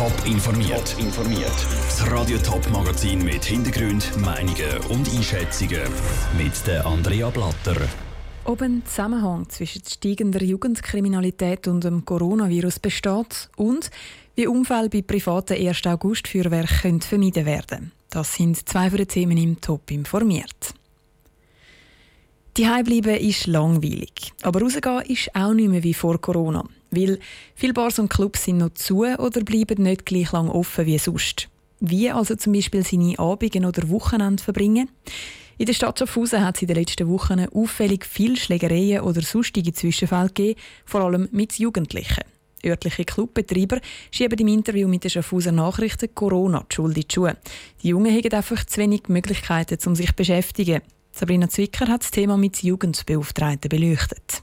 [0.00, 0.96] Top informiert.
[0.96, 1.66] Top informiert.
[1.84, 5.82] Das Radio Top Magazin mit Hintergrund, Meinungen und Einschätzungen
[6.38, 7.76] mit der Andrea Blatter.
[8.46, 13.90] Ob ein Zusammenhang zwischen steigender Jugendkriminalität und dem Coronavirus besteht und
[14.36, 15.86] wie Unfälle bei privaten 1.
[15.86, 17.92] August Feuerwerk vermieden werden.
[18.08, 20.72] Das sind zwei von den Themen im Top informiert.
[22.56, 27.18] Die bleiben ist langweilig, aber rausgehen ist auch nicht mehr wie vor Corona, weil
[27.54, 31.48] viele Bars und Clubs sind noch zu oder bleiben nicht gleich lang offen wie sonst.
[31.80, 34.90] Wie also zum Beispiel seine Abende oder Wochenende verbringen?
[35.56, 39.72] In der Stadt Schaffhausen hat es in den letzten Wochen auffällig viele Schlägereien oder sonstige
[39.72, 42.24] Zwischenfälle gegeben, vor allem mit Jugendlichen.
[42.64, 47.36] Örtliche Clubbetreiber schieben im Interview mit den Schaffhauser Nachrichten Corona die Schuld in die Schuhe.
[47.82, 50.82] Die Jungen haben einfach zu wenig Möglichkeiten, um sich zu beschäftigen.
[51.12, 54.42] Sabrina Zwicker hat das Thema mit Jugendbeauftragten beleuchtet.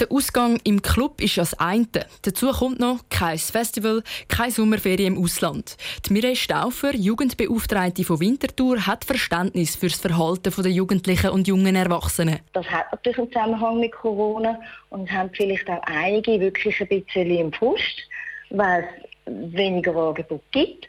[0.00, 1.86] Der Ausgang im Club ist das eine.
[2.22, 5.76] Dazu kommt noch kein Festival, keine Sommerferien im Ausland.
[6.06, 11.76] Die Mireille Stauffer, Jugendbeauftragte von Winterthur, hat Verständnis für das Verhalten der Jugendlichen und jungen
[11.76, 12.40] Erwachsenen.
[12.52, 14.58] Das hat natürlich einen Zusammenhang mit Corona
[14.90, 18.02] und haben vielleicht auch einige wirklich ein bisschen im Frust,
[18.50, 18.88] weil
[19.26, 20.88] es weniger Angebot gibt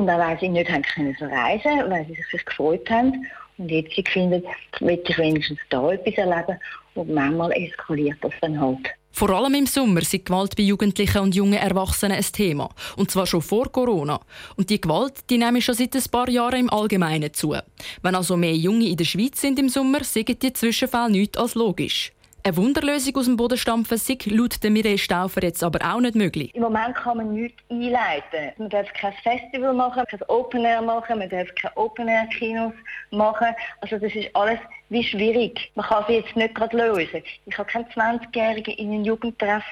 [0.00, 3.26] und auch weil sie nicht haben können verreisen weil sie sich gefreut haben.
[3.58, 4.42] Und jetzt finden,
[4.80, 6.58] will ich wenigstens da etwas erleben.
[6.94, 8.88] Und manchmal eskaliert das dann halt.
[9.12, 12.70] Vor allem im Sommer sind Gewalt bei Jugendlichen und jungen Erwachsenen ein Thema.
[12.96, 14.20] Und zwar schon vor Corona.
[14.56, 17.54] Und die Gewalt die nehmen schon seit ein paar Jahren im Allgemeinen zu.
[18.02, 21.54] Wenn also mehr Junge in der Schweiz sind im Sommer, sind die Zwischenfälle nichts als
[21.54, 22.12] logisch.
[22.42, 26.14] Eine Wunderlösung aus dem Boden stampfen ist laut der Mireille Stauffer jetzt aber auch nicht
[26.14, 26.54] möglich.
[26.54, 28.52] Im Moment kann man nichts einleiten.
[28.56, 32.72] Man darf kein Festival machen, kein Open Air machen, man darf keine Open Air Kinos
[33.10, 33.48] machen.
[33.82, 35.70] Also das ist alles wie schwierig.
[35.74, 37.22] Man kann sie jetzt nicht gerade lösen.
[37.44, 39.64] Ich kann keinen 20-Jährigen in einen Jugendtreff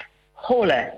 [0.46, 0.88] holen.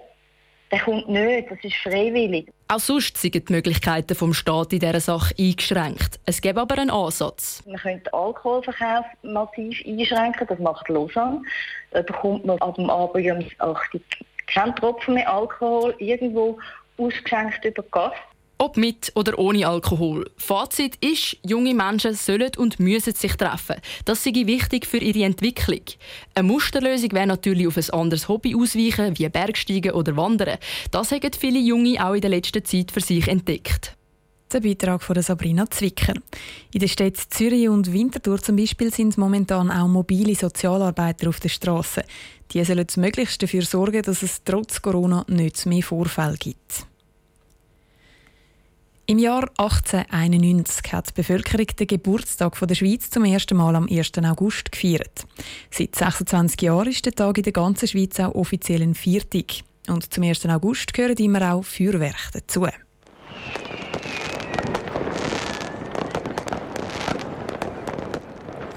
[0.72, 2.48] Der kommt nicht, das ist freiwillig.
[2.72, 6.20] Auch sonst sind die Möglichkeiten vom Staat in dieser Sache eingeschränkt.
[6.24, 7.64] Es gibt aber einen Ansatz.
[7.66, 11.42] Man könnte den Alkoholverkauf massiv einschränken, das macht Lausanne.
[11.90, 14.00] Da bekommt man ab dem Abend um 8
[14.46, 16.60] keinen Tropfen mehr Alkohol irgendwo
[16.96, 18.12] ausgeschenkt über Gas.
[18.62, 20.30] Ob mit oder ohne Alkohol.
[20.36, 23.76] Fazit ist, junge Menschen sollen und müssen sich treffen.
[24.04, 25.80] Das sei wichtig für ihre Entwicklung.
[26.34, 30.58] Eine Musterlösung wäre natürlich auf ein anderes Hobby ausweichen, wie Bergsteigen oder Wandern.
[30.90, 33.96] Das haben viele Junge auch in der letzten Zeit für sich entdeckt.
[34.52, 36.12] Der Beitrag von Sabrina Zwicker.
[36.74, 41.48] In den Städten Zürich und Winterthur zum Beispiel sind momentan auch mobile Sozialarbeiter auf der
[41.48, 42.02] Straße.
[42.52, 46.89] Die sollen möglichst dafür sorgen, dass es trotz Corona nicht mehr Vorfälle gibt.
[49.10, 54.12] Im Jahr 1891 hat die Bevölkerung den Geburtstag der Schweiz zum ersten Mal am 1.
[54.22, 55.26] August gefeiert.
[55.68, 59.64] Seit 26 Jahren ist der Tag in der ganzen Schweiz auch offiziell ein Viertag.
[59.88, 60.46] Und zum 1.
[60.46, 62.68] August gehören immer auch Feuerwerke dazu.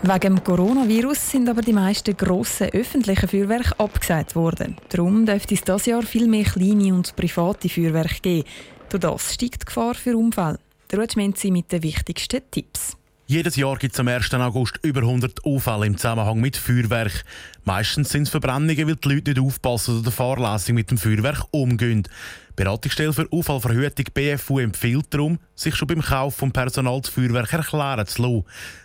[0.01, 4.77] Wegen dem Coronavirus sind aber die meisten grossen öffentlichen Feuerwerke abgesagt worden.
[4.89, 8.47] Darum dürfte es dieses Jahr viel mehr kleine und private Feuerwerke geben.
[8.93, 10.59] Durch das steigt die Gefahr für Unfälle.
[10.91, 12.95] Der Rutschmenzi mit den wichtigsten Tipps.
[13.25, 14.31] Jedes Jahr gibt es am 1.
[14.35, 17.23] August über 100 Unfälle im Zusammenhang mit Feuerwerk.
[17.65, 22.07] Meistens sind es Verbrennungen, weil die Leute nicht aufpassen oder fahrlässig mit dem Feuerwerk umgehen.
[22.55, 28.05] Beratungsstelle für Unfallverhütung BFU empfiehlt darum, sich schon beim Kauf von Personal das Feuerwerk erklären
[28.05, 28.43] zu lassen.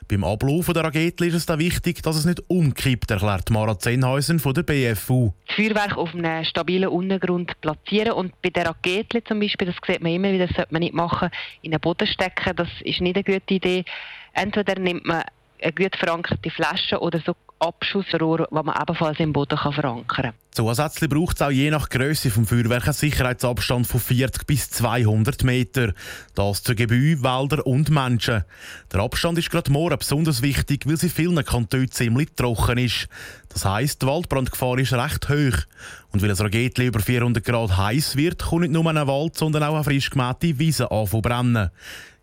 [0.08, 4.38] Beim Ablauf der Rakete ist es da wichtig, dass es nicht umkippt, erklärt Mara Zehnhäusen
[4.38, 5.32] von der BFU.
[5.46, 10.02] Das Feuerwerk auf einem stabilen Untergrund platzieren und bei der Rakete zum Beispiel, das sieht
[10.02, 11.28] man immer wieder, das sollte man nicht machen,
[11.60, 13.84] in den Boden stecken, das ist nicht eine gute Idee.
[14.32, 15.24] Entweder nimmt man
[15.62, 20.32] eine gut verankerte Flasche oder so Abschussrohr, das man ebenfalls im Boden kann verankern kann.
[20.52, 25.44] Zusätzlich braucht es auch je nach Größe des Feuerwerks einen Sicherheitsabstand von 40 bis 200
[25.44, 25.92] Meter.
[26.34, 28.44] Das zu Gebäuden, Wäldern und Menschen.
[28.92, 33.08] Der Abstand ist gerade morgen besonders wichtig, weil sie in vielen Kantonen ziemlich trocken ist.
[33.48, 35.58] Das heisst, die Waldbrandgefahr ist recht hoch.
[36.12, 39.64] Und weil ein Raketli über 400 Grad heiß wird, kommt nicht nur ein Wald, sondern
[39.64, 41.70] auch eine frisch gemähte Wiese an brennen.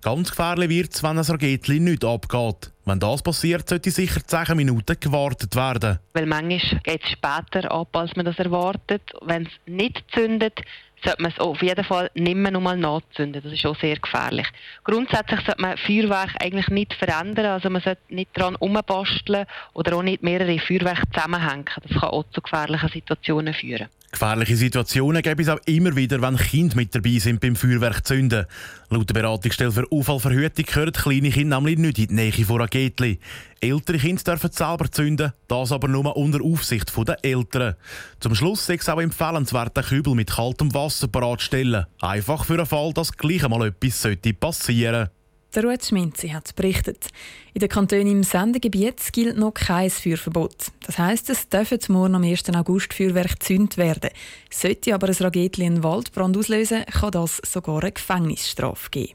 [0.01, 2.71] Ganz gefährlich wird es, wenn ein Raketli nicht abgeht.
[2.87, 5.97] Wenn das passiert, sollte sicher 10 Minuten gewartet werden.
[6.13, 9.01] Weil manchmal geht es später ab, als man das erwartet.
[9.21, 10.61] Wenn es nicht zündet,
[11.03, 13.41] sollte man es auf jeden Fall nicht mehr nochmal nachzünden.
[13.41, 14.47] Das ist auch sehr gefährlich.
[14.83, 17.47] Grundsätzlich sollte man Feuerwerk eigentlich nicht verändern.
[17.47, 21.65] Also man sollte nicht daran umbasteln oder auch nicht mehrere Feuerwerke zusammenhängen.
[21.87, 23.87] Das kann auch zu gefährlichen Situationen führen.
[24.15, 28.45] Gefährliche Situationen gibt es auch immer wieder, wenn Kinder mit dabei sind beim Feuerwerk zünden.
[28.89, 33.19] Laut der Beratungsstelle für Unfallverhütung gehören kleine Kinder nämlich nicht in die Nähe von Raketli.
[33.59, 37.75] Ältere Kinder dürfen selber zünden, das aber nur unter Aufsicht der Eltern.
[38.21, 41.85] Zum Schluss sei es auch empfehlenswert, den Kübel mit kaltem Wasser bereitzustellen.
[41.99, 44.07] Einfach für den Fall, dass gleich einmal etwas
[44.39, 45.11] passieren sollte.
[45.55, 47.07] Der Ruth Schminzi hat berichtet.
[47.53, 50.73] In den Kantonen im Sendegebiet gilt noch kein Feuerverbot.
[50.85, 52.53] Das heisst, es dürfen morgen am 1.
[52.53, 54.09] August Feuerwerk gezündet werden.
[54.49, 59.13] Sollte aber ein Ragetli einen Waldbrand auslösen, kann das sogar eine Gefängnisstrafe geben.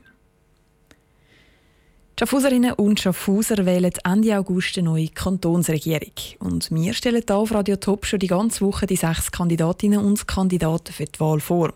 [2.19, 6.13] Schaffhauserinnen und Schaffhauser wählen Ende August eine neue Kantonsregierung.
[6.39, 10.27] Und wir stellen hier auf Radio Top schon die ganze Woche die sechs Kandidatinnen und
[10.27, 11.75] Kandidaten für die Wahl vor.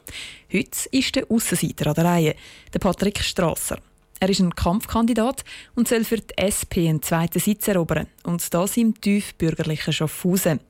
[0.50, 2.34] Heute ist der Aussenseiter an der Reihe,
[2.72, 3.78] der Patrick Strasser.
[4.20, 5.44] Er ist ein Kampfkandidat
[5.74, 8.06] und soll für die SP einen zweiten Sitz erobern.
[8.22, 10.60] Und das im tiefbürgerlichen Schaffhausen.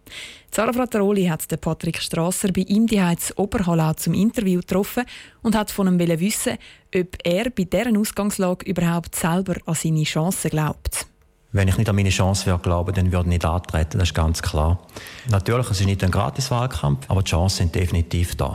[0.51, 5.05] Sarah Frattaroli hat den Patrick Strasser bei ihm die Heiz Oberhallau zum Interview getroffen
[5.43, 6.59] und hat von ihm wissen,
[6.95, 11.07] ob er bei deren Ausgangslage überhaupt selber an seine Chancen glaubt.
[11.53, 14.15] Wenn ich nicht an meine Chance würde glauben, dann würde ich nicht antreten, das ist
[14.15, 14.81] ganz klar.
[15.29, 18.55] Natürlich, es ist nicht ein Gratiswahlkampf, aber die Chancen sind definitiv da.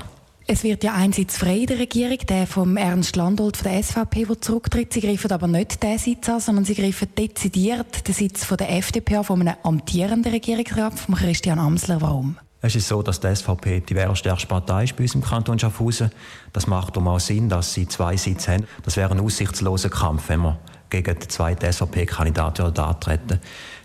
[0.51, 4.25] Es wird ja ein frei in der Regierung, der vom Ernst Landolt von der SVP,
[4.25, 4.91] der zurücktritt.
[4.91, 8.75] Sie greifen aber nicht diesen Sitz an, sondern sie greifen dezidiert den Sitz von der
[8.75, 12.01] FDP an, von einem amtierenden Regierungsrat, von Christian Amsler.
[12.01, 12.35] Warum?
[12.63, 16.09] Es ist so, dass die SVP die wählerstärkste Partei ist bei uns im Kanton Schaffhausen.
[16.51, 18.65] Das macht darum auch Sinn, dass sie zwei Sitze haben.
[18.83, 20.57] Das wäre ein aussichtsloser Kampf, wenn wir
[20.89, 23.39] gegen den zweiten SVP-Kandidaten antreten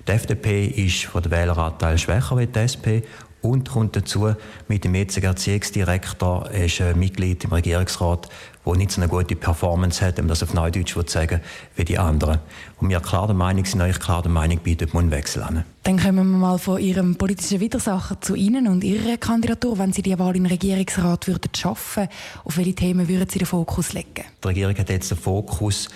[0.09, 3.05] Die FDP ist von der Wähleranteil schwächer als die SP
[3.45, 4.35] und kommt dazu,
[4.69, 8.29] mit dem jetzigen Erziehungsdirektor ist ein Mitglied im Regierungsrat,
[8.67, 11.41] der nicht so eine gute Performance hat, um das auf Neudeutsch zu sagen,
[11.77, 12.39] wie die anderen.
[12.81, 15.65] Und wir klar der Meinung sind, euch klar der Meinung, bietet man Wechsel an.
[15.83, 19.79] Dann kommen wir mal von Ihrem politischen Widersacher zu Ihnen und Ihrer Kandidatur.
[19.79, 22.09] Wenn Sie die Wahl im Regierungsrat würden schaffen,
[22.45, 24.25] auf welche Themen würden Sie den Fokus legen?
[24.43, 25.89] Die Regierung hat jetzt den Fokus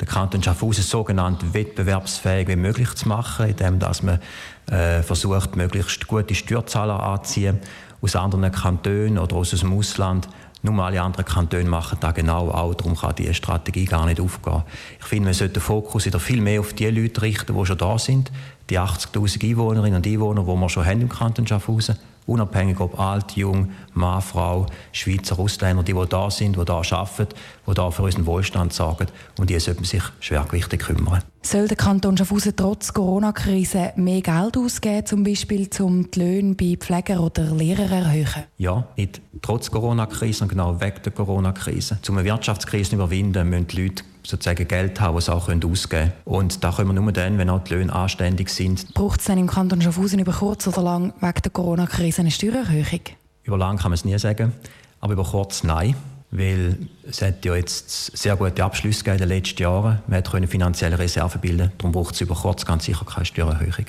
[0.00, 4.18] den Kanton Schaffhausen sogenannt wettbewerbsfähig wie möglich zu machen, indem dass man
[4.66, 7.60] äh, versucht, möglichst gute Steuerzahler anzuziehen
[8.00, 10.28] aus anderen Kantonen oder aus dem Ausland.
[10.64, 14.62] Nur alle anderen Kantone machen das genau auch, darum kann diese Strategie gar nicht aufgehen.
[14.98, 17.76] Ich finde, man sollte den Fokus wieder viel mehr auf die Leute richten, die schon
[17.76, 18.32] da sind,
[18.70, 23.32] die 80'000 Einwohnerinnen und Einwohner, die wir schon haben im Kanton Schaffhausen Unabhängig ob alt,
[23.32, 27.34] jung, Mann, Frau, Schweizer, Ausländer, die, die da sind, die da arbeiten,
[27.66, 29.08] die da für unseren Wohlstand sorgen.
[29.38, 31.22] Und die sollten sich schwergewichtig kümmern.
[31.42, 36.76] Soll der Kanton Schaffhausen trotz Corona-Krise mehr Geld ausgeben, zum Beispiel um die Löhne bei
[36.78, 38.44] Pfleger oder Lehrern zu erhöhen?
[38.56, 41.98] Ja, nicht trotz Corona-Krise, sondern genau wegen der Corona-Krise.
[42.08, 45.88] Um eine Wirtschaftskrise zu überwinden, müssen die Leute sozusagen Geld haben, das sie auch ausgeben
[45.88, 46.12] können.
[46.24, 48.92] Und da können wir nur dann, wenn auch die Löhne anständig sind.
[48.94, 53.00] Braucht es dann im Kanton Schaffhausen über kurz oder lang wegen der Corona-Krise eine Steuererhöhung?
[53.44, 54.52] Über lang kann man es nie sagen,
[55.00, 55.94] aber über kurz nein.
[56.30, 56.78] Weil
[57.08, 60.00] es hat ja jetzt sehr gute Abschlüsse in den letzten Jahren.
[60.08, 61.70] Man konnte finanzielle Reserven bilden.
[61.78, 63.86] Darum braucht es über kurz ganz sicher keine Steuererhöhung.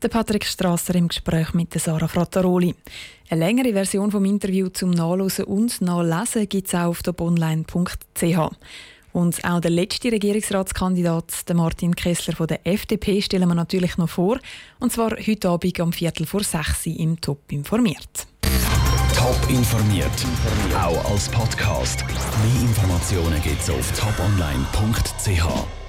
[0.00, 2.74] Der Patrick Strasser im Gespräch mit Sarah Frattaroli.
[3.30, 8.50] Eine längere Version vom Interview zum Nachlesen und Nachlesen gibt es auch auf toponline.ch.
[9.12, 14.38] Und auch der letzte Regierungsratskandidat, Martin Kessler von der FDP, stellen wir natürlich noch vor.
[14.80, 18.26] Und zwar heute Abend um Viertel vor sechs im Top informiert.
[19.14, 20.10] Top informiert,
[20.74, 22.04] auch als Podcast.
[22.06, 25.81] Mehr Informationen gibt es auf toponline.ch.